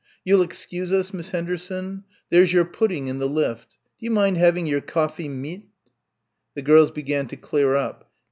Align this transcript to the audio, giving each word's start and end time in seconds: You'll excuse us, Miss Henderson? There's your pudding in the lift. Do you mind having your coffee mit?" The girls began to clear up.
You'll 0.25 0.41
excuse 0.41 0.91
us, 0.91 1.13
Miss 1.13 1.29
Henderson? 1.29 2.05
There's 2.31 2.51
your 2.51 2.65
pudding 2.65 3.05
in 3.05 3.19
the 3.19 3.29
lift. 3.29 3.77
Do 3.99 4.05
you 4.07 4.09
mind 4.09 4.37
having 4.37 4.65
your 4.65 4.81
coffee 4.81 5.29
mit?" 5.29 5.61
The 6.55 6.63
girls 6.63 6.89
began 6.89 7.27
to 7.27 7.37
clear 7.37 7.75
up. 7.75 8.09